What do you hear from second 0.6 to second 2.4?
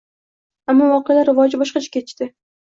Ammo voqealar rivoji boshqacha kechdi.